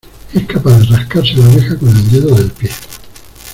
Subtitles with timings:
[0.33, 2.71] Es capaz de rascarse la oreja con el dedo del pie.